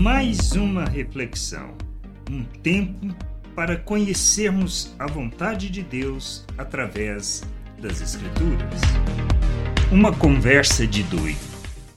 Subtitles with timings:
[0.00, 1.76] Mais uma reflexão,
[2.30, 3.14] um tempo
[3.54, 7.42] para conhecermos a vontade de Deus através
[7.78, 8.80] das Escrituras.
[9.92, 11.38] Uma conversa de doido.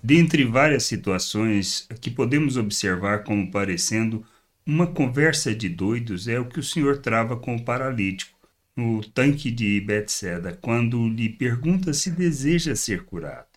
[0.04, 4.26] Dentre várias situações que podemos observar como parecendo
[4.68, 8.38] uma conversa de doidos é o que o Senhor trava com o paralítico
[8.76, 13.48] no tanque de Betseda, quando lhe pergunta se deseja ser curado.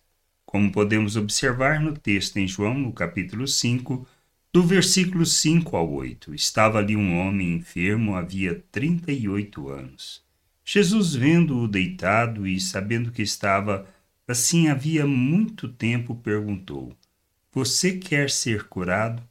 [0.45, 4.07] Como podemos observar no texto em João, no capítulo 5,
[4.57, 10.23] do versículo 5 ao 8, estava ali um homem enfermo havia 38 anos.
[10.65, 13.87] Jesus, vendo-o deitado e sabendo que estava
[14.27, 16.91] assim havia muito tempo, perguntou:
[17.53, 19.21] Você quer ser curado?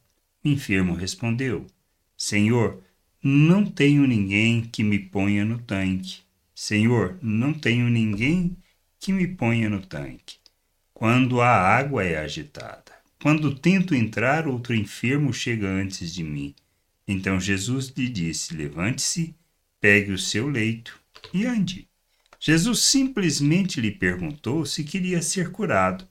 [0.45, 1.67] O enfermo respondeu:
[2.15, 2.81] Senhor,
[3.21, 6.19] não tenho ninguém que me ponha no tanque.
[6.55, 8.55] Senhor, não tenho ninguém
[8.97, 10.37] que me ponha no tanque.
[10.93, 16.53] Quando a água é agitada, quando tento entrar, outro enfermo chega antes de mim.
[17.07, 19.35] Então Jesus lhe disse: Levante-se,
[19.81, 20.99] pegue o seu leito
[21.33, 21.87] e ande.
[22.39, 26.07] Jesus simplesmente lhe perguntou se queria ser curado,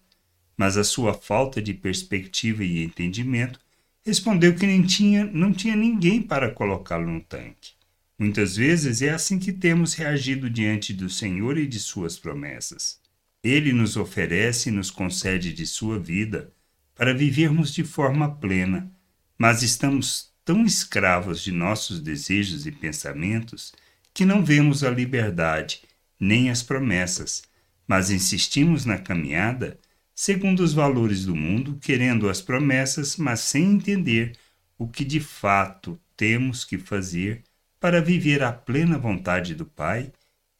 [0.56, 3.60] mas a sua falta de perspectiva e entendimento
[4.04, 7.72] respondeu que nem tinha, não tinha ninguém para colocá-lo no tanque.
[8.18, 12.98] Muitas vezes é assim que temos reagido diante do Senhor e de suas promessas.
[13.44, 16.52] Ele nos oferece e nos concede de sua vida
[16.96, 18.90] para vivermos de forma plena,
[19.38, 23.72] mas estamos tão escravos de nossos desejos e pensamentos
[24.14, 25.82] que não vemos a liberdade
[26.18, 27.42] nem as promessas,
[27.86, 29.78] mas insistimos na caminhada
[30.14, 34.32] segundo os valores do mundo, querendo as promessas, mas sem entender
[34.78, 37.42] o que de fato temos que fazer
[37.78, 40.10] para viver a plena vontade do Pai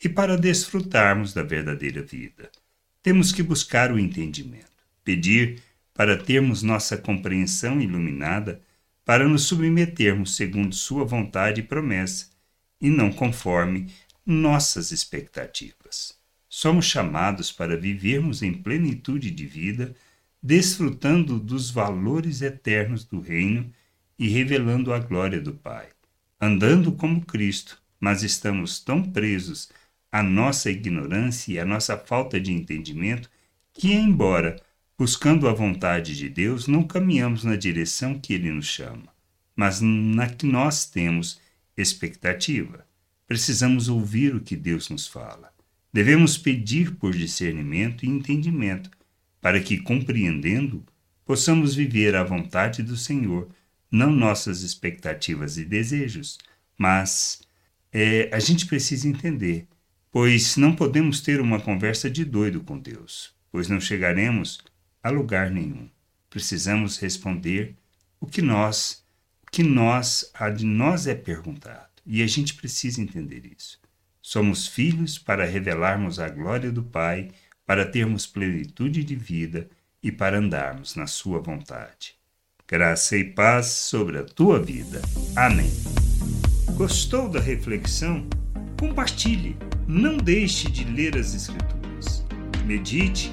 [0.05, 2.51] e para desfrutarmos da verdadeira vida.
[3.03, 4.67] Temos que buscar o entendimento,
[5.03, 5.63] pedir
[5.97, 8.61] para termos nossa compreensão iluminada,
[9.05, 12.27] para nos submetermos segundo Sua vontade e promessa,
[12.81, 13.87] e não conforme
[14.25, 16.15] nossas expectativas.
[16.49, 19.95] Somos chamados para vivermos em plenitude de vida,
[20.43, 23.73] desfrutando dos valores eternos do Reino
[24.19, 25.89] e revelando a glória do Pai.
[26.41, 29.71] Andando como Cristo, mas estamos tão presos
[30.13, 33.31] à nossa ignorância e à nossa falta de entendimento
[33.73, 34.61] que, embora
[34.99, 39.09] buscando a vontade de Deus, não caminhamos na direção que Ele nos chama,
[39.55, 41.41] mas na que nós temos
[41.77, 42.87] expectativa.
[43.27, 45.53] Precisamos ouvir o que Deus nos fala.
[45.93, 48.91] Devemos pedir por discernimento e entendimento,
[49.41, 50.85] para que, compreendendo,
[51.25, 53.49] possamos viver a vontade do Senhor,
[53.91, 56.39] não nossas expectativas e desejos.
[56.79, 57.43] Mas
[57.93, 59.67] é, a gente precisa entender,
[60.11, 64.63] pois não podemos ter uma conversa de doido com Deus, pois não chegaremos
[65.03, 65.89] a lugar nenhum.
[66.29, 67.77] Precisamos responder
[68.21, 69.05] o que nós,
[69.43, 71.87] o que nós, a de nós é perguntado.
[72.05, 73.81] E a gente precisa entender isso.
[74.23, 77.31] Somos filhos para revelarmos a glória do Pai,
[77.65, 79.69] para termos plenitude de vida
[80.03, 82.15] e para andarmos na Sua vontade.
[82.69, 85.01] Graça e paz sobre a tua vida.
[85.37, 85.71] Amém.
[86.77, 88.29] Gostou da reflexão?
[88.79, 89.57] Compartilhe.
[89.87, 92.25] Não deixe de ler as Escrituras.
[92.65, 93.33] Medite